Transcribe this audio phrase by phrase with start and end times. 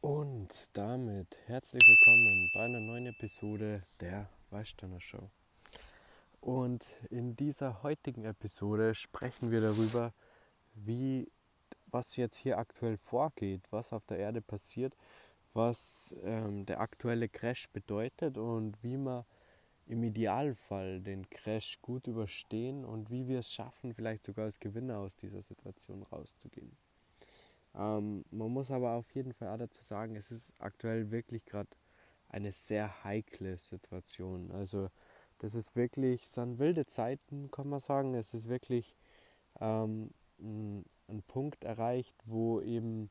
[0.00, 5.28] Und damit herzlich willkommen bei einer neuen Episode der Weißsteiner Show.
[6.40, 10.14] Und in dieser heutigen Episode sprechen wir darüber,
[10.76, 11.28] wie
[11.86, 14.94] was jetzt hier aktuell vorgeht, was auf der Erde passiert,
[15.52, 19.24] was ähm, der aktuelle Crash bedeutet und wie man
[19.86, 24.98] im Idealfall den Crash gut überstehen und wie wir es schaffen, vielleicht sogar als Gewinner
[24.98, 26.76] aus dieser Situation rauszugehen.
[27.74, 31.68] Ähm, man muss aber auf jeden Fall auch dazu sagen, es ist aktuell wirklich gerade
[32.28, 34.50] eine sehr heikle Situation.
[34.52, 34.90] Also
[35.38, 38.14] das ist wirklich, es sind wilde Zeiten, kann man sagen.
[38.14, 38.96] Es ist wirklich
[39.60, 43.10] ähm, ein, ein, Punkt erreicht, wo eben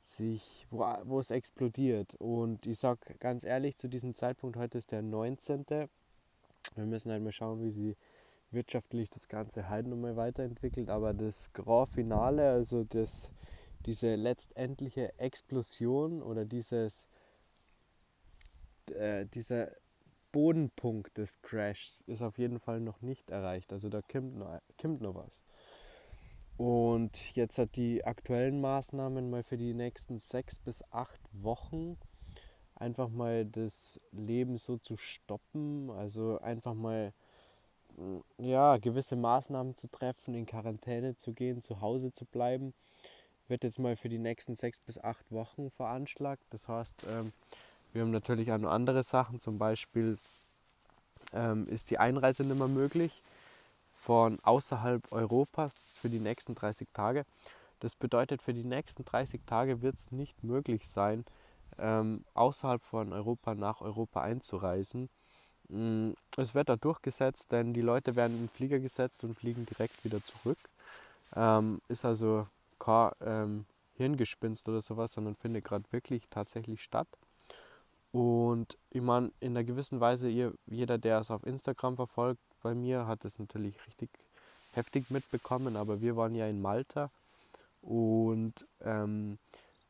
[0.00, 2.14] sich, wo, wo es explodiert.
[2.14, 5.66] Und ich sage ganz ehrlich, zu diesem Zeitpunkt, heute ist der 19.
[6.74, 7.96] Wir müssen halt mal schauen, wie sie
[8.50, 10.90] wirtschaftlich das Ganze halt nochmal weiterentwickelt.
[10.90, 13.30] Aber das Grand Finale, also das
[13.86, 17.06] diese letztendliche Explosion oder dieses,
[18.90, 19.70] äh, dieser
[20.32, 23.72] Bodenpunkt des Crashs ist auf jeden Fall noch nicht erreicht.
[23.72, 25.42] Also da kommt noch, kommt noch was.
[26.56, 31.96] Und jetzt hat die aktuellen Maßnahmen mal für die nächsten sechs bis acht Wochen
[32.74, 37.12] einfach mal das Leben so zu stoppen, also einfach mal
[38.38, 42.74] ja, gewisse Maßnahmen zu treffen, in Quarantäne zu gehen, zu Hause zu bleiben
[43.48, 46.42] wird jetzt mal für die nächsten sechs bis acht Wochen veranschlagt.
[46.50, 47.32] Das heißt, ähm,
[47.92, 49.40] wir haben natürlich auch noch andere Sachen.
[49.40, 50.18] Zum Beispiel
[51.32, 53.22] ähm, ist die Einreise nicht mehr möglich
[53.94, 57.24] von außerhalb Europas für die nächsten 30 Tage.
[57.80, 61.24] Das bedeutet, für die nächsten 30 Tage wird es nicht möglich sein,
[61.78, 65.08] ähm, außerhalb von Europa nach Europa einzureisen.
[65.68, 69.66] Mm, es wird da durchgesetzt, denn die Leute werden in den Flieger gesetzt und fliegen
[69.66, 70.58] direkt wieder zurück.
[71.34, 72.46] Ähm, ist also
[72.78, 77.08] kein ähm, Hirngespinst oder sowas, sondern findet gerade wirklich tatsächlich statt.
[78.12, 82.74] Und ich meine, in einer gewissen Weise, ihr, jeder, der es auf Instagram verfolgt, bei
[82.74, 84.10] mir, hat es natürlich richtig
[84.72, 87.10] heftig mitbekommen, aber wir waren ja in Malta
[87.82, 89.38] und ähm,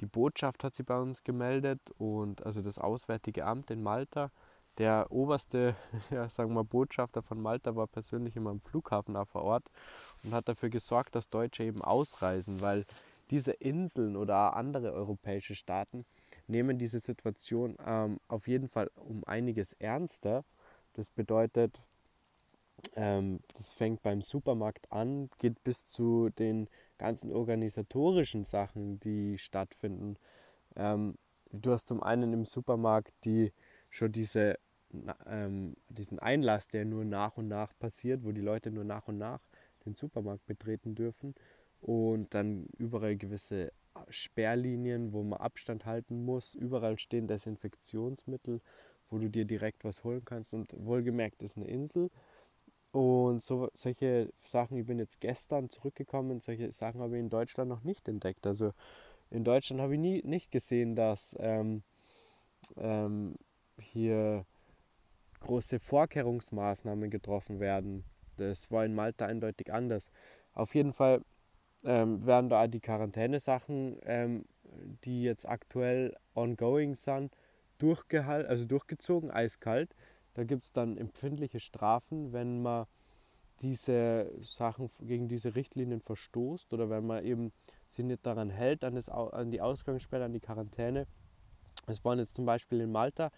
[0.01, 4.31] die Botschaft hat sie bei uns gemeldet und also das Auswärtige Amt in Malta.
[4.79, 5.75] Der oberste,
[6.11, 9.65] ja, sagen wir Botschafter von Malta war persönlich immer am Flughafen auch vor Ort
[10.23, 12.85] und hat dafür gesorgt, dass Deutsche eben ausreisen, weil
[13.31, 16.05] diese Inseln oder andere europäische Staaten
[16.47, 20.45] nehmen diese Situation ähm, auf jeden Fall um einiges ernster.
[20.93, 21.81] Das bedeutet,
[22.95, 30.17] ähm, das fängt beim Supermarkt an, geht bis zu den ganzen organisatorischen Sachen, die stattfinden.
[30.77, 31.17] Ähm,
[31.51, 33.53] du hast zum einen im Supermarkt die
[33.91, 34.59] schon diese,
[35.27, 39.19] ähm, diesen Einlass, der nur nach und nach passiert, wo die Leute nur nach und
[39.19, 39.41] nach
[39.85, 41.35] den Supermarkt betreten dürfen
[41.81, 43.73] und dann überall gewisse
[44.09, 46.55] Sperrlinien, wo man Abstand halten muss.
[46.55, 48.61] Überall stehen Desinfektionsmittel,
[49.11, 50.53] wo du dir direkt was holen kannst.
[50.55, 52.11] Und wohlgemerkt ist eine Insel.
[52.93, 57.69] Und so, solche Sachen, ich bin jetzt gestern zurückgekommen, solche Sachen habe ich in Deutschland
[57.69, 58.47] noch nicht entdeckt.
[58.47, 58.73] Also
[59.31, 61.83] in Deutschland habe ich nie nicht gesehen, dass ähm,
[62.77, 63.35] ähm,
[63.79, 64.47] hier
[65.47, 68.05] große Vorkehrungsmaßnahmen getroffen werden.
[68.37, 70.11] Das war in Malta eindeutig anders.
[70.53, 71.23] Auf jeden Fall
[71.85, 74.45] ähm, werden da die Quarantänesachen, ähm,
[75.05, 77.35] die jetzt aktuell ongoing sind,
[77.79, 79.95] durchgehalten, also durchgezogen, eiskalt.
[80.35, 82.87] Da gibt es dann empfindliche Strafen, wenn man
[83.63, 87.53] diese Sachen gegen diese Richtlinien verstoßt oder wenn man eben
[87.89, 91.07] sich nicht daran hält, an, das, an die Ausgangssperre, an die Quarantäne.
[91.87, 93.31] Es waren jetzt zum Beispiel in Malta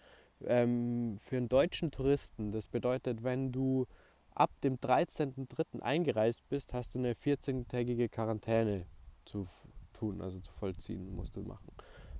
[0.45, 2.51] ähm, für einen deutschen Touristen.
[2.51, 3.85] Das bedeutet, wenn du
[4.33, 5.81] ab dem 13.03.
[5.81, 8.85] eingereist bist, hast du eine 14-tägige Quarantäne
[9.25, 9.45] zu
[9.93, 11.71] tun, also zu vollziehen musst du machen.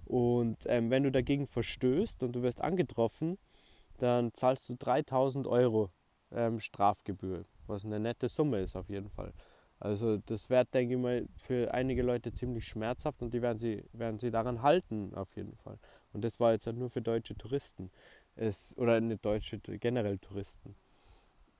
[0.06, 3.38] Und ähm, wenn du dagegen verstößt und du wirst angetroffen,
[4.00, 5.92] dann zahlst du 3000 Euro
[6.32, 9.34] ähm, Strafgebühr, was eine nette Summe ist auf jeden Fall.
[9.80, 13.84] Also das wird, denke ich mal, für einige Leute ziemlich schmerzhaft und die werden sie,
[13.94, 15.80] werden sie daran halten, auf jeden Fall.
[16.14, 17.92] Und das war jetzt halt nur für deutsche Touristen.
[18.36, 20.76] Es, oder nicht deutsche, generell Touristen.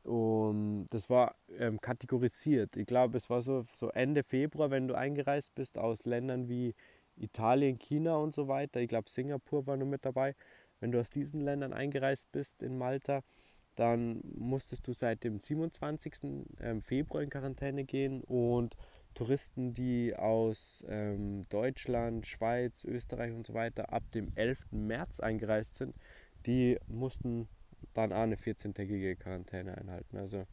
[0.04, 2.78] Und das war ähm, kategorisiert.
[2.78, 6.74] Ich glaube, es war so, so Ende Februar, wenn du eingereist bist aus Ländern wie
[7.18, 8.80] Italien, China und so weiter.
[8.80, 10.36] Ich glaube, Singapur war nur mit dabei.
[10.80, 13.22] Wenn du aus diesen Ländern eingereist bist in Malta,
[13.76, 16.14] dann musstest du seit dem 27.
[16.60, 18.76] Ähm, Februar in Quarantäne gehen und
[19.14, 24.72] Touristen, die aus ähm, Deutschland, Schweiz, Österreich und so weiter ab dem 11.
[24.72, 25.96] März eingereist sind,
[26.46, 27.48] die mussten
[27.94, 30.18] dann auch eine 14-tägige Quarantäne einhalten.
[30.18, 30.46] Also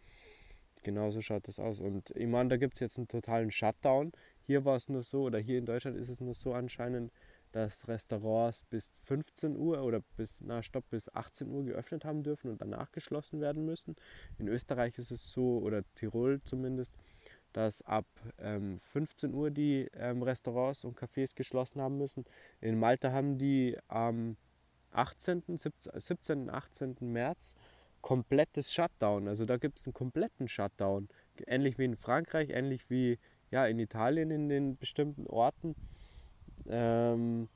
[0.82, 1.80] genauso schaut das aus.
[1.80, 4.12] Und ich meine, da gibt es jetzt einen totalen Shutdown.
[4.42, 7.12] Hier war es nur so, oder hier in Deutschland ist es nur so anscheinend,
[7.52, 12.50] dass Restaurants bis 15 Uhr oder bis, na stopp, bis 18 Uhr geöffnet haben dürfen
[12.50, 13.96] und danach geschlossen werden müssen.
[14.38, 16.92] In Österreich ist es so, oder Tirol zumindest,
[17.56, 18.04] dass ab
[18.38, 22.26] ähm, 15 Uhr die ähm, Restaurants und Cafés geschlossen haben müssen.
[22.60, 24.36] In Malta haben die am
[24.92, 26.96] 18., 17., 18.
[27.00, 27.54] März
[28.02, 29.26] komplettes Shutdown.
[29.26, 31.08] Also da gibt es einen kompletten Shutdown.
[31.46, 33.18] Ähnlich wie in Frankreich, ähnlich wie
[33.50, 35.74] ja, in Italien in den bestimmten Orten.
[36.68, 37.48] Ähm,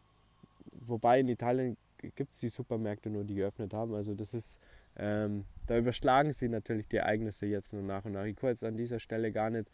[0.73, 3.95] wobei in Italien gibt es die Supermärkte nur, die geöffnet haben.
[3.95, 4.59] Also das ist,
[4.97, 8.25] ähm, da überschlagen sie natürlich die Ereignisse jetzt nur nach und nach.
[8.25, 9.71] Ich kann jetzt an dieser Stelle gar nicht,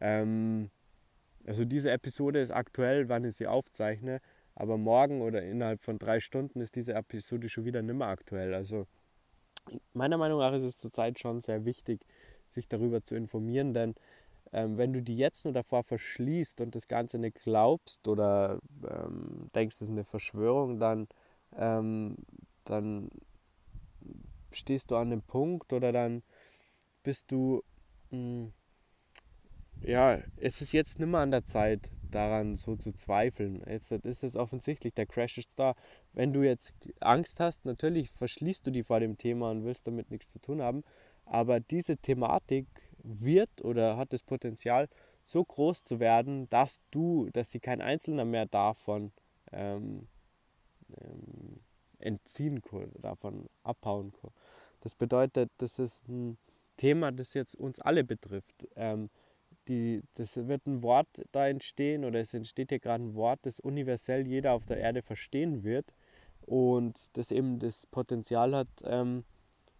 [0.00, 0.70] ähm,
[1.46, 4.20] also diese Episode ist aktuell, wann ich sie aufzeichne,
[4.54, 8.54] aber morgen oder innerhalb von drei Stunden ist diese Episode schon wieder nicht mehr aktuell.
[8.54, 8.86] Also
[9.92, 12.00] meiner Meinung nach ist es zurzeit schon sehr wichtig,
[12.48, 13.94] sich darüber zu informieren, denn
[14.52, 19.50] ähm, wenn du die jetzt nur davor verschließt und das Ganze nicht glaubst oder ähm,
[19.54, 21.08] denkst, es ist eine Verschwörung, dann,
[21.56, 22.16] ähm,
[22.64, 23.10] dann
[24.52, 26.22] stehst du an dem Punkt oder dann
[27.02, 27.62] bist du,
[28.10, 28.52] mh, hm,
[29.82, 33.62] ja, es ist jetzt nicht mehr an der Zeit, daran so zu zweifeln.
[33.66, 35.74] Jetzt ist es offensichtlich, der Crash ist da.
[36.12, 40.10] Wenn du jetzt Angst hast, natürlich verschließt du die vor dem Thema und willst damit
[40.10, 40.84] nichts zu tun haben,
[41.26, 42.66] aber diese Thematik
[43.02, 44.88] wird oder hat das Potenzial,
[45.24, 49.12] so groß zu werden, dass du, dass sie kein Einzelner mehr davon
[49.52, 50.08] ähm,
[50.96, 51.60] ähm,
[51.98, 54.30] entziehen kann, davon abhauen kann.
[54.80, 56.38] Das bedeutet, das ist ein
[56.78, 58.66] Thema, das jetzt uns alle betrifft.
[58.76, 59.10] Ähm,
[59.68, 63.60] die, das wird ein Wort da entstehen oder es entsteht hier gerade ein Wort, das
[63.60, 65.94] universell jeder auf der Erde verstehen wird
[66.42, 69.24] und das eben das Potenzial hat, ähm,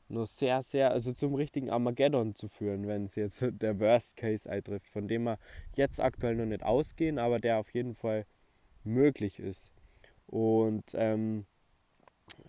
[0.09, 4.49] nur sehr, sehr, also zum richtigen Armageddon zu führen, wenn es jetzt der Worst Case
[4.49, 5.39] eintrifft, von dem wir
[5.75, 8.25] jetzt aktuell noch nicht ausgehen, aber der auf jeden Fall
[8.85, 9.71] möglich ist.
[10.27, 11.47] Und ähm,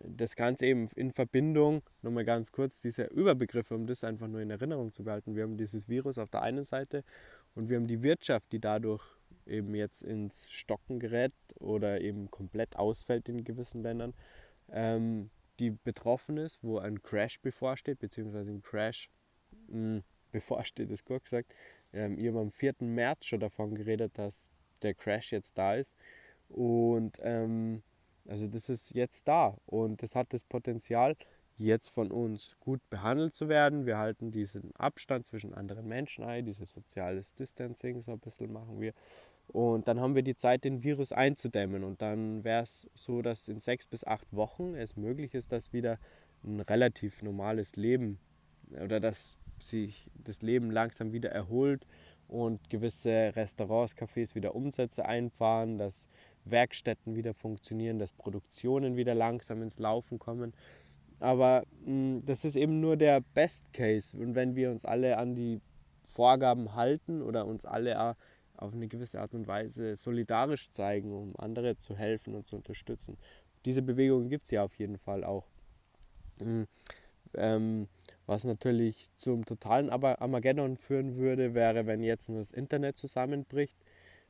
[0.03, 4.49] das Ganze eben in Verbindung, nochmal ganz kurz, diese Überbegriffe, um das einfach nur in
[4.49, 5.35] Erinnerung zu behalten.
[5.35, 7.03] Wir haben dieses Virus auf der einen Seite
[7.55, 9.03] und wir haben die Wirtschaft, die dadurch
[9.45, 14.13] eben jetzt ins Stocken gerät oder eben komplett ausfällt in gewissen Ländern.
[14.71, 15.29] Ähm,
[15.59, 19.09] die betroffen ist, wo ein Crash bevorsteht, beziehungsweise ein Crash
[19.67, 21.53] mh, hm, bevorsteht, ist gut gesagt.
[21.91, 22.75] Ähm, ich habe am 4.
[22.81, 24.51] März schon davon geredet, dass
[24.83, 25.95] der Crash jetzt da ist.
[26.49, 27.83] Und ähm,
[28.29, 31.15] also das ist jetzt da und das hat das Potenzial,
[31.57, 33.85] jetzt von uns gut behandelt zu werden.
[33.85, 38.79] Wir halten diesen Abstand zwischen anderen Menschen ein, dieses soziales Distancing so ein bisschen machen
[38.79, 38.93] wir.
[39.47, 41.83] Und dann haben wir die Zeit, den Virus einzudämmen.
[41.83, 45.73] Und dann wäre es so, dass in sechs bis acht Wochen es möglich ist, dass
[45.73, 45.99] wieder
[46.43, 48.19] ein relativ normales Leben
[48.71, 51.85] oder dass sich das Leben langsam wieder erholt
[52.29, 56.07] und gewisse Restaurants, Cafés wieder Umsätze einfahren, dass
[56.45, 60.53] Werkstätten wieder funktionieren, dass Produktionen wieder langsam ins Laufen kommen.
[61.19, 64.17] Aber mh, das ist eben nur der Best Case.
[64.17, 65.61] Und wenn wir uns alle an die
[66.03, 68.15] Vorgaben halten oder uns alle
[68.57, 73.17] auf eine gewisse Art und Weise solidarisch zeigen, um andere zu helfen und zu unterstützen.
[73.65, 75.45] Diese Bewegung gibt es ja auf jeden Fall auch.
[76.41, 76.67] Mhm.
[77.35, 77.87] Ähm,
[78.25, 83.77] was natürlich zum totalen Armageddon führen würde, wäre, wenn jetzt nur das Internet zusammenbricht,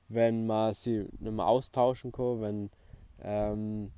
[0.10, 2.70] wenn man sie nicht mehr austauschen kann, wenn
[3.22, 3.92] ähm,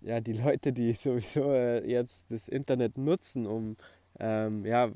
[0.00, 3.76] ja, die Leute, die sowieso äh, jetzt das Internet nutzen, um,
[4.18, 4.90] ähm, ja,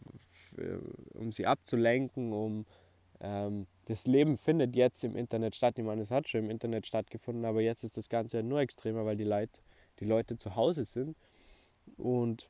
[1.14, 2.64] um sie abzulenken, um
[3.20, 5.78] ähm, das Leben findet jetzt im Internet statt.
[5.78, 8.60] Ich meine, es hat schon im Internet stattgefunden, aber jetzt ist das Ganze ja nur
[8.60, 9.60] extremer, weil die, Leute,
[10.00, 11.16] die Leute zu Hause sind
[11.96, 12.48] und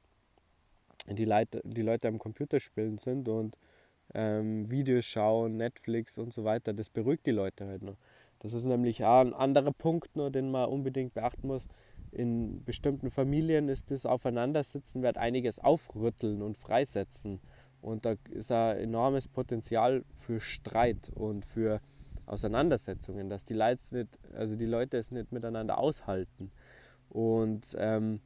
[1.11, 3.57] die Leute, die Leute am Computer spielen sind und
[4.13, 6.73] ähm, Videos schauen, Netflix und so weiter.
[6.73, 7.97] Das beruhigt die Leute halt noch.
[8.41, 11.67] Das ist nämlich auch ein anderer Punkt, nur, den man unbedingt beachten muss.
[12.13, 17.41] In bestimmten Familien ist das Aufeinandersitzen, wird einiges aufrütteln und freisetzen.
[17.81, 21.81] Und da ist ein enormes Potenzial für Streit und für
[22.27, 26.51] Auseinandersetzungen, dass die Leute, nicht, also die Leute es nicht miteinander aushalten.
[27.09, 28.21] Und ähm,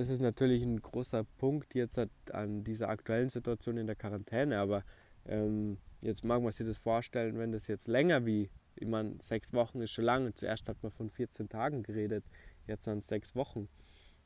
[0.00, 2.00] das ist natürlich ein großer Punkt jetzt
[2.32, 4.58] an dieser aktuellen Situation in der Quarantäne.
[4.58, 4.82] Aber
[5.26, 9.52] ähm, jetzt mag man sich das vorstellen, wenn das jetzt länger wie, ich meine, sechs
[9.52, 10.34] Wochen ist schon lange.
[10.34, 12.24] Zuerst hat man von 14 Tagen geredet,
[12.66, 13.68] jetzt sind es sechs Wochen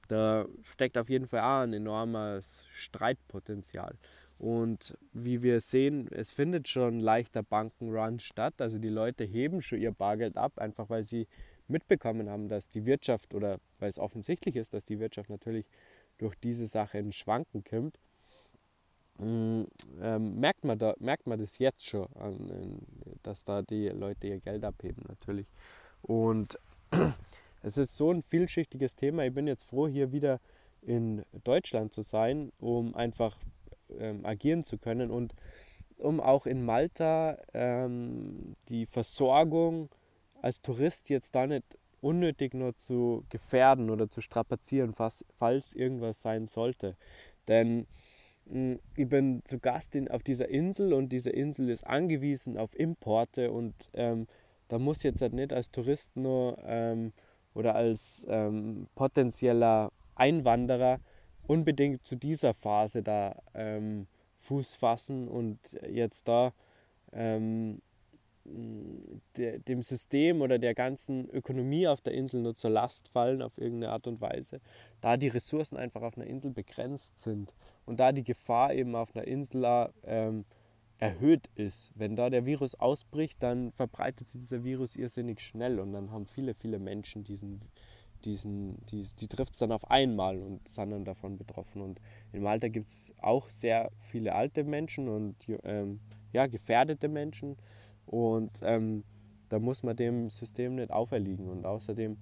[0.09, 3.97] da steckt auf jeden Fall auch ein enormes Streitpotenzial.
[4.39, 8.55] Und wie wir sehen, es findet schon leichter Bankenrun statt.
[8.59, 11.27] Also die Leute heben schon ihr Bargeld ab, einfach weil sie
[11.69, 15.67] mitbekommen haben, dass die Wirtschaft oder weil es offensichtlich ist, dass die Wirtschaft natürlich
[16.19, 17.99] durch diese Sache in Schwanken kommt.
[19.21, 19.69] Ähm,
[20.41, 22.81] merkt, man da, merkt man das jetzt schon, an,
[23.23, 25.47] dass da die Leute ihr Geld abheben natürlich.
[26.03, 26.59] Und
[27.63, 29.25] es ist so ein vielschichtiges Thema.
[29.25, 30.41] Ich bin jetzt froh, hier wieder
[30.83, 33.39] in Deutschland zu sein, um einfach
[33.99, 35.35] ähm, agieren zu können und
[35.99, 39.91] um auch in Malta ähm, die Versorgung
[40.45, 41.65] als Tourist jetzt da nicht
[42.03, 46.97] unnötig nur zu gefährden oder zu strapazieren, falls, irgendwas sein sollte.
[47.49, 47.87] Denn
[48.45, 52.79] mh, ich bin zu Gast in, auf dieser Insel und diese Insel ist angewiesen auf
[52.79, 54.27] Importe und ähm,
[54.69, 57.15] da muss jetzt halt nicht als Tourist nur ähm,
[57.55, 61.01] oder als ähm, potenzieller Einwanderer
[61.47, 64.07] unbedingt zu dieser Phase da ähm,
[64.41, 65.59] Fuß fassen und
[65.89, 66.53] jetzt da
[68.47, 73.43] ähm, de, dem System oder der ganzen Ökonomie auf der Insel nur zur Last fallen
[73.43, 74.61] auf irgendeine Art und Weise,
[75.01, 77.55] da die Ressourcen einfach auf einer Insel begrenzt sind
[77.87, 80.45] und da die Gefahr eben auf einer Insel ähm,
[80.99, 81.93] erhöht ist.
[81.95, 86.27] Wenn da der Virus ausbricht, dann verbreitet sich dieser Virus irrsinnig schnell und dann haben
[86.27, 87.61] viele, viele Menschen diesen,
[88.25, 91.83] diesen, die, die trifft es dann auf einmal und sind dann davon betroffen.
[91.83, 92.01] Und
[92.33, 96.01] in Malta gibt es auch sehr viele alte Menschen und ähm,
[96.33, 97.57] ja, gefährdete Menschen.
[98.07, 99.05] Und ähm,
[99.49, 101.49] da muss man dem System nicht auferliegen.
[101.49, 102.17] Und außerdem,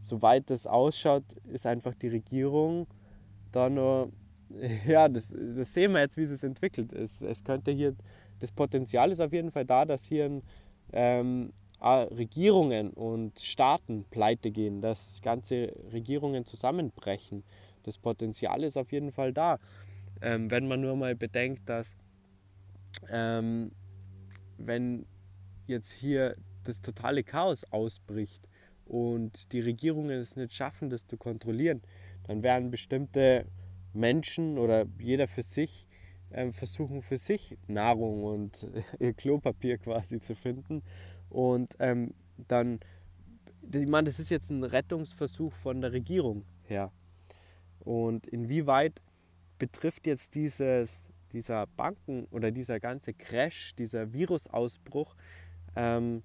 [0.00, 2.86] soweit das ausschaut, ist einfach die Regierung
[3.52, 4.10] da nur,
[4.86, 7.22] ja, das, das sehen wir jetzt, wie es entwickelt ist.
[7.22, 7.94] Es könnte hier,
[8.40, 10.42] das Potenzial ist auf jeden Fall da, dass hier ein,
[10.92, 17.44] ähm, Regierungen und Staaten pleite gehen, dass ganze Regierungen zusammenbrechen.
[17.82, 19.58] Das Potenzial ist auf jeden Fall da.
[20.22, 21.96] Ähm, wenn man nur mal bedenkt, dass
[23.10, 23.72] ähm,
[24.56, 25.04] wenn
[25.66, 28.48] jetzt hier das totale Chaos ausbricht
[28.84, 31.82] und die Regierungen es nicht schaffen, das zu kontrollieren,
[32.26, 33.46] dann werden bestimmte
[33.92, 35.86] Menschen oder jeder für sich
[36.30, 38.66] äh, versuchen, für sich Nahrung und
[38.98, 40.82] ihr Klopapier quasi zu finden.
[41.30, 42.14] Und ähm,
[42.48, 42.80] dann,
[43.72, 46.92] ich meine, das ist jetzt ein Rettungsversuch von der Regierung her.
[47.80, 49.00] Und inwieweit
[49.58, 55.14] betrifft jetzt dieses, dieser Banken oder dieser ganze Crash, dieser Virusausbruch
[55.76, 56.22] ähm,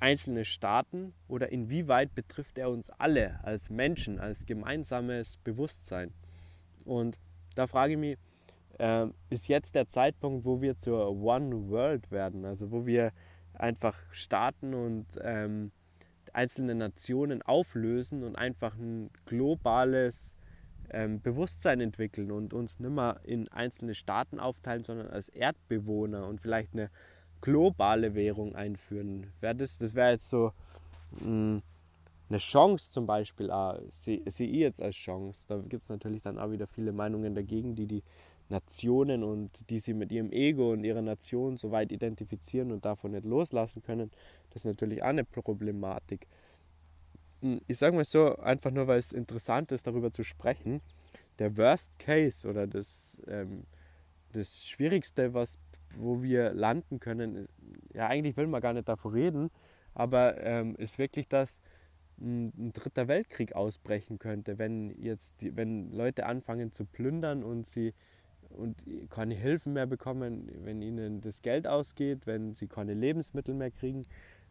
[0.00, 6.12] einzelne Staaten oder inwieweit betrifft er uns alle als Menschen, als gemeinsames Bewusstsein?
[6.84, 7.18] Und
[7.54, 8.18] da frage ich mich,
[8.78, 13.12] äh, ist jetzt der Zeitpunkt, wo wir zur One World werden, also wo wir
[13.54, 15.72] einfach Staaten und ähm,
[16.32, 20.36] einzelne Nationen auflösen und einfach ein globales
[20.90, 26.40] ähm, Bewusstsein entwickeln und uns nicht mehr in einzelne Staaten aufteilen, sondern als Erdbewohner und
[26.40, 26.90] vielleicht eine
[27.46, 29.32] globale Währung einführen.
[29.40, 30.52] Wär das das wäre jetzt so
[31.12, 31.62] mh, hm,
[32.28, 33.52] eine Chance zum Beispiel,
[33.88, 35.46] sehe seh ich jetzt als Chance.
[35.48, 38.02] Da gibt es natürlich dann auch wieder viele Meinungen dagegen, die die
[38.48, 43.12] Nationen und die sie mit ihrem Ego und ihrer Nation so weit identifizieren und davon
[43.12, 44.10] nicht loslassen können.
[44.50, 46.26] Das ist natürlich auch eine Problematik.
[47.42, 50.80] Hm, ich sage mal so, einfach nur weil es interessant ist, darüber zu sprechen.
[51.38, 53.66] Der Worst Case oder das, ähm,
[54.32, 55.58] das Schwierigste, was
[55.98, 57.48] wo wir landen können,
[57.92, 59.50] ja, eigentlich will man gar nicht davon reden,
[59.94, 61.58] aber ähm, ist wirklich, dass
[62.20, 67.66] ein, ein, dritter Weltkrieg ausbrechen könnte, wenn jetzt die, wenn Leute anfangen zu plündern und
[67.66, 67.94] sie
[68.50, 68.76] und
[69.10, 74.06] keine Hilfen mehr bekommen, wenn ihnen das Geld ausgeht, wenn sie keine Lebensmittel mehr kriegen,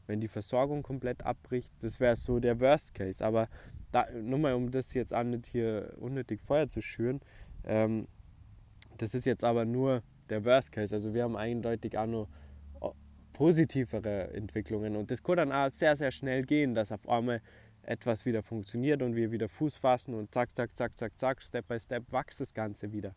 [0.08, 3.26] wenn die Versorgung komplett abbricht, das wäre so der Worst Case.
[3.26, 3.48] Aber
[3.92, 7.22] da, nur mal, um das jetzt auch nicht hier unnötig Feuer zu schüren,
[7.64, 8.08] ähm,
[8.98, 10.94] das ist jetzt aber nur der Worst Case.
[10.94, 12.28] Also wir haben eindeutig auch noch
[12.82, 12.90] äh,
[13.34, 17.42] positivere Entwicklungen und das kann dann auch sehr, sehr schnell gehen, dass auf einmal
[17.84, 21.68] etwas wieder funktioniert und wir wieder Fuß fassen und zack, zack, zack, zack, zack, Step
[21.68, 23.14] by Step wächst das Ganze wieder.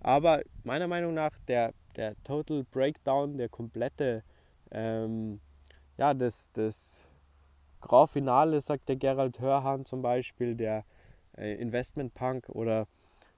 [0.00, 4.24] Aber meiner Meinung nach der, der Total Breakdown, der komplette,
[4.70, 5.40] ähm,
[5.98, 7.08] ja, das, das
[7.80, 10.84] Grand Finale, sagt der Gerald Hörhan zum Beispiel, der
[11.36, 12.86] äh, Investment Punk oder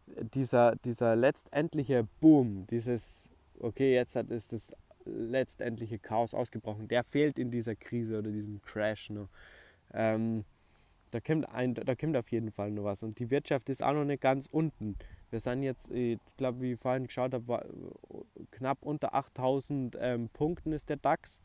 [0.06, 3.28] dieser, dieser letztendliche Boom, dieses,
[3.59, 9.11] okay, jetzt ist das letztendliche Chaos ausgebrochen, der fehlt in dieser Krise oder diesem Crash
[9.11, 9.28] noch.
[9.92, 10.44] Ähm,
[11.11, 13.02] da kommt, ein, da kommt auf jeden Fall noch was.
[13.02, 14.97] Und die Wirtschaft ist auch noch nicht ganz unten.
[15.30, 17.68] Wir sind jetzt, ich glaube, wie ich vorhin geschaut habe,
[18.50, 21.40] knapp unter 8000 ähm, Punkten ist der DAX.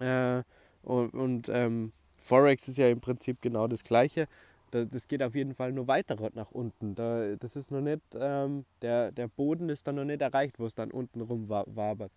[0.00, 0.42] Äh,
[0.82, 4.26] und, und ähm, Forex ist ja im Prinzip genau das gleiche
[4.70, 6.94] das geht auf jeden Fall nur weiter nach unten.
[6.94, 10.66] Da, das ist noch nicht, ähm, der, der Boden ist dann noch nicht erreicht, wo
[10.66, 12.12] es dann unten rum wabert.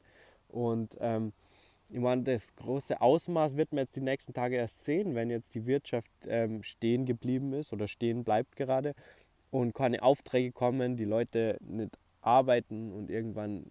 [0.49, 1.33] Und ähm,
[1.89, 5.55] ich meine, das große Ausmaß wird man jetzt die nächsten Tage erst sehen, wenn jetzt
[5.55, 8.95] die Wirtschaft ähm, stehen geblieben ist oder stehen bleibt gerade
[9.51, 13.65] und keine Aufträge kommen, die Leute nicht arbeiten und irgendwann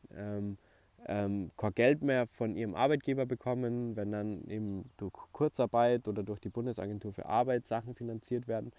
[1.06, 6.40] ähm, kein Geld mehr von ihrem Arbeitgeber bekommen, wenn dann eben durch Kurzarbeit oder durch
[6.40, 8.72] die Bundesagentur für Arbeit Sachen finanziert werden.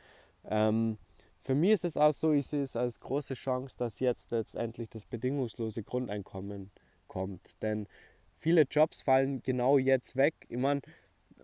[0.45, 0.97] Ähm,
[1.39, 4.89] für mich ist es auch so, ich sehe es als große Chance, dass jetzt letztendlich
[4.89, 6.71] das bedingungslose Grundeinkommen
[7.07, 7.61] kommt.
[7.61, 7.87] Denn
[8.37, 10.33] viele Jobs fallen genau jetzt weg.
[10.47, 10.81] Ich meine,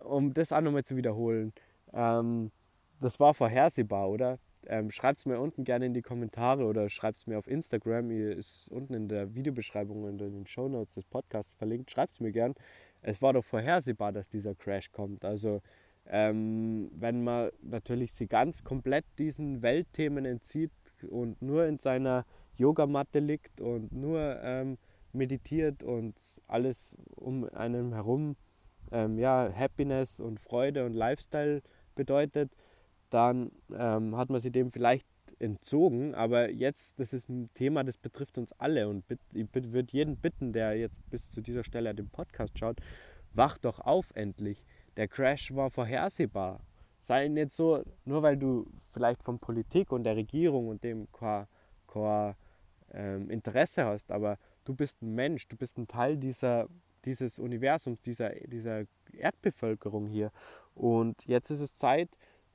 [0.02, 1.52] um das auch nochmal zu wiederholen,
[1.92, 2.50] ähm,
[3.00, 4.38] das war vorhersehbar, oder?
[4.70, 8.08] Ähm, schreibt es mir unten gerne in die Kommentare oder schreibt es mir auf Instagram.
[8.08, 11.90] Hier ist unten in der Videobeschreibung und in den Show Notes des Podcasts verlinkt.
[11.90, 12.54] Schreibt es mir gern.
[13.02, 15.24] Es war doch vorhersehbar, dass dieser Crash kommt.
[15.24, 15.60] Also
[16.06, 20.70] ähm, wenn man natürlich sie ganz komplett diesen Weltthemen entzieht
[21.08, 22.24] und nur in seiner
[22.56, 24.78] Yogamatte liegt und nur ähm,
[25.12, 26.14] meditiert und
[26.46, 28.36] alles um einen herum
[28.92, 31.60] ähm, ja, Happiness und Freude und Lifestyle
[31.96, 32.52] bedeutet,
[33.10, 35.06] dann ähm, hat man sie dem vielleicht
[35.38, 36.14] entzogen.
[36.14, 38.88] Aber jetzt, das ist ein Thema, das betrifft uns alle.
[38.88, 42.80] Und ich würde jeden bitten, der jetzt bis zu dieser Stelle den Podcast schaut,
[43.32, 44.64] wach doch auf endlich
[44.96, 46.60] der Crash war vorhersehbar.
[47.00, 51.46] Sei nicht so, nur weil du vielleicht von Politik und der Regierung und dem kein,
[51.86, 52.34] kein
[52.92, 56.68] ähm, Interesse hast, aber du bist ein Mensch, du bist ein Teil dieser,
[57.06, 60.30] dieses Universums, dieser, dieser Erdbevölkerung hier.
[60.74, 62.10] Und jetzt ist es Zeit,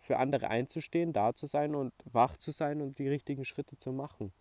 [0.05, 3.91] für andere einzustehen, da zu sein und wach zu sein und die richtigen Schritte zu
[3.91, 4.31] machen.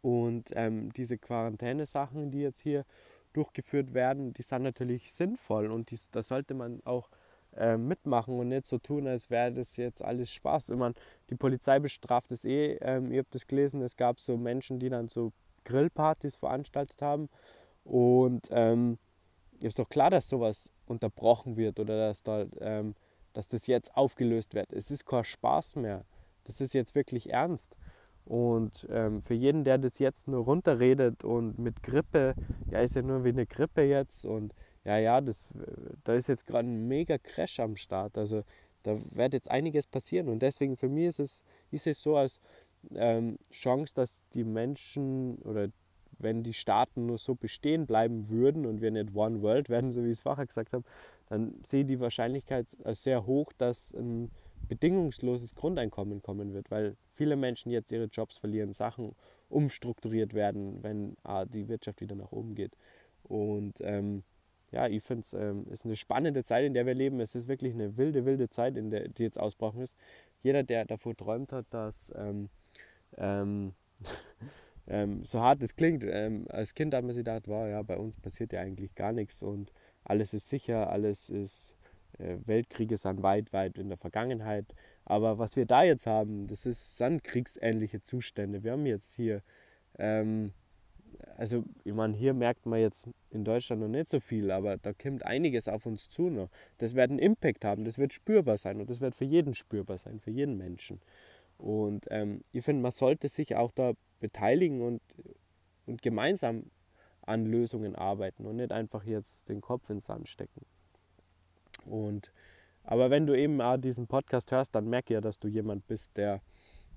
[0.00, 2.84] Und ähm, diese Quarantäne-Sachen, die jetzt hier
[3.32, 7.10] durchgeführt werden, die sind natürlich sinnvoll und dies, da sollte man auch
[7.56, 10.70] äh, mitmachen und nicht so tun, als wäre das jetzt alles Spaß.
[10.70, 10.94] Ich meine,
[11.30, 12.74] die Polizei bestraft es eh.
[12.80, 15.32] Ähm, ihr habt es gelesen, es gab so Menschen, die dann so
[15.64, 17.28] Grillpartys veranstaltet haben
[17.84, 18.98] und ähm,
[19.60, 22.94] ist doch klar, dass sowas unterbrochen wird oder dass, da, ähm,
[23.32, 24.72] dass das jetzt aufgelöst wird.
[24.72, 26.04] Es ist kein Spaß mehr.
[26.44, 27.76] Das ist jetzt wirklich ernst.
[28.24, 32.34] Und ähm, für jeden, der das jetzt nur runterredet und mit Grippe,
[32.70, 35.52] ja, ist ja nur wie eine Grippe jetzt und ja, ja, das,
[36.04, 38.16] da ist jetzt gerade ein mega Crash am Start.
[38.16, 38.44] Also
[38.82, 42.40] da wird jetzt einiges passieren und deswegen für mich ist es, ist es so als
[42.94, 45.68] ähm, Chance, dass die Menschen oder
[46.18, 50.02] wenn die Staaten nur so bestehen bleiben würden und wir nicht One World werden, so
[50.04, 50.84] wie ich es vorher gesagt habe,
[51.30, 54.30] dann sehe die Wahrscheinlichkeit sehr hoch, dass ein
[54.68, 59.14] bedingungsloses Grundeinkommen kommen wird, weil viele Menschen jetzt ihre Jobs verlieren, Sachen
[59.48, 62.76] umstrukturiert werden, wenn ah, die Wirtschaft wieder nach oben geht.
[63.24, 64.22] Und ähm,
[64.72, 67.20] ja, ich finde es ähm, ist eine spannende Zeit, in der wir leben.
[67.20, 69.96] Es ist wirklich eine wilde, wilde Zeit, in der die jetzt ausbrochen ist.
[70.42, 72.48] Jeder, der davor träumt hat, dass ähm,
[73.18, 73.74] ähm,
[74.86, 77.96] ähm so hart es klingt, ähm, als Kind hat man sich gedacht, wow, ja, bei
[77.96, 79.72] uns passiert ja eigentlich gar nichts und
[80.04, 81.74] alles ist sicher, alles ist
[82.18, 84.66] äh, Weltkriege sind weit, weit in der Vergangenheit.
[85.04, 88.62] Aber was wir da jetzt haben, das ist, sind kriegsähnliche Zustände.
[88.62, 89.42] Wir haben jetzt hier,
[89.98, 90.52] ähm,
[91.36, 94.92] also ich meine, hier merkt man jetzt in Deutschland noch nicht so viel, aber da
[94.92, 96.50] kommt einiges auf uns zu noch.
[96.78, 99.98] Das wird einen Impact haben, das wird spürbar sein und das wird für jeden spürbar
[99.98, 101.00] sein, für jeden Menschen.
[101.58, 105.02] Und ähm, ich finde, man sollte sich auch da beteiligen und,
[105.86, 106.64] und gemeinsam
[107.22, 110.64] an Lösungen arbeiten und nicht einfach jetzt den Kopf ins Sand stecken.
[111.84, 112.32] Und,
[112.84, 116.40] aber wenn du eben diesen Podcast hörst, dann merke ja, dass du jemand bist, der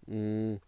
[0.07, 0.59] mh, mm,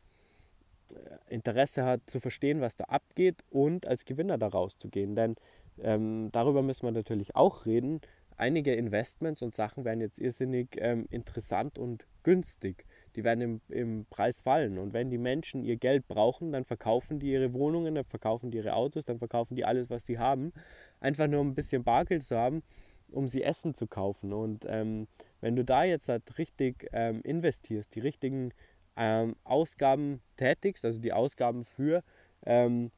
[1.28, 5.16] Interesse hat zu verstehen, was da abgeht und als Gewinner da rauszugehen.
[5.16, 5.36] Denn
[5.80, 8.02] ähm, darüber müssen wir natürlich auch reden.
[8.38, 12.86] Einige Investments und Sachen werden jetzt irrsinnig ähm, interessant und günstig.
[13.16, 14.78] Die werden im, im Preis fallen.
[14.78, 18.58] Und wenn die Menschen ihr Geld brauchen, dann verkaufen die ihre Wohnungen, dann verkaufen die
[18.58, 20.52] ihre Autos, dann verkaufen die alles, was die haben.
[21.00, 22.64] Einfach nur um ein bisschen Bargeld zu haben
[23.12, 24.34] um sie Essen zu kaufen.
[24.34, 25.08] Und ähm,
[25.42, 28.52] wenn du da jetzt halt richtig ähm, investierst, die richtigen
[28.96, 32.04] ähm, Ausgaben tätigst, also die Ausgaben für
[32.46, 32.92] ähm,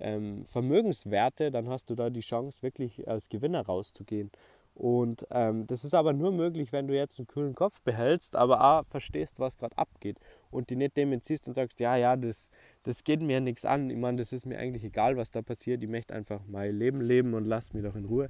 [0.00, 4.30] ähm, Vermögenswerte, dann hast du da die Chance, wirklich als Gewinner rauszugehen.
[4.74, 8.64] Und ähm, das ist aber nur möglich, wenn du jetzt einen kühlen Kopf behältst, aber
[8.64, 10.18] auch verstehst, was gerade abgeht
[10.50, 12.48] und die nicht dem entziehst und sagst, ja, ja, das,
[12.82, 13.90] das geht mir nichts an.
[13.90, 15.82] Ich meine, das ist mir eigentlich egal, was da passiert.
[15.82, 18.28] Ich möchte einfach mein Leben leben und lass mich doch in Ruhe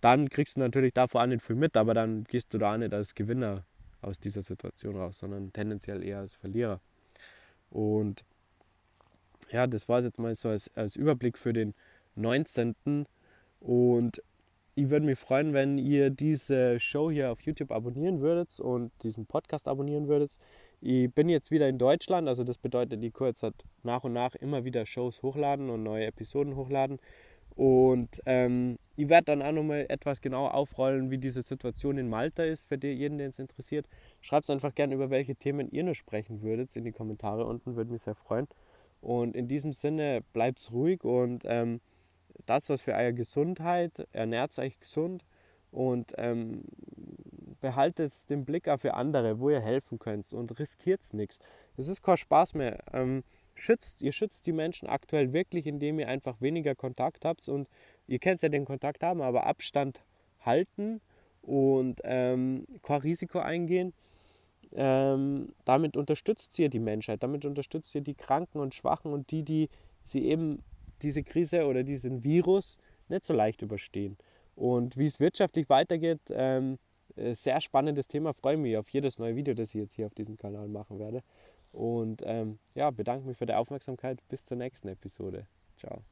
[0.00, 2.78] dann kriegst du natürlich davor auch nicht viel mit, aber dann gehst du da auch
[2.78, 3.64] nicht als Gewinner
[4.00, 6.80] aus dieser Situation raus, sondern tendenziell eher als Verlierer.
[7.70, 8.24] Und
[9.50, 11.74] ja, das war jetzt mal so als, als Überblick für den
[12.14, 13.06] 19.
[13.60, 14.22] Und
[14.78, 19.26] ich würde mich freuen, wenn ihr diese Show hier auf YouTube abonnieren würdet und diesen
[19.26, 20.38] Podcast abonnieren würdet.
[20.80, 24.36] Ich bin jetzt wieder in Deutschland, also das bedeutet, die Kurz hat nach und nach
[24.36, 27.00] immer wieder Shows hochladen und neue Episoden hochladen.
[27.56, 32.44] Und ähm, ich werde dann auch nochmal etwas genauer aufrollen, wie diese Situation in Malta
[32.44, 33.88] ist, für jeden, den es interessiert.
[34.20, 37.90] Schreibt einfach gerne, über welche Themen ihr nur sprechen würdet in die Kommentare unten, würde
[37.90, 38.46] mich sehr freuen.
[39.00, 41.80] Und in diesem Sinne, bleibt ruhig und ähm,
[42.46, 45.24] das was für eure Gesundheit, ernährt euch gesund
[45.70, 46.64] und ähm,
[47.60, 51.38] behaltet den Blick auch für andere, wo ihr helfen könnt und riskiert nichts.
[51.76, 52.78] Es ist kein Spaß mehr.
[52.92, 53.24] Ähm,
[53.54, 57.68] schützt, ihr schützt die Menschen aktuell wirklich, indem ihr einfach weniger Kontakt habt und
[58.06, 60.00] ihr könnt ja den Kontakt haben, aber Abstand
[60.40, 61.00] halten
[61.42, 63.92] und ähm, kein Risiko eingehen.
[64.72, 69.42] Ähm, damit unterstützt ihr die Menschheit, damit unterstützt ihr die Kranken und Schwachen und die,
[69.42, 69.68] die
[70.04, 70.62] sie eben
[71.02, 72.76] diese Krise oder diesen Virus
[73.08, 74.16] nicht so leicht überstehen.
[74.54, 76.78] Und wie es wirtschaftlich weitergeht, ähm,
[77.32, 78.32] sehr spannendes Thema.
[78.32, 81.22] Freue mich auf jedes neue Video, das ich jetzt hier auf diesem Kanal machen werde.
[81.72, 84.20] Und ähm, ja, bedanke mich für die Aufmerksamkeit.
[84.28, 85.46] Bis zur nächsten Episode.
[85.76, 86.02] Ciao.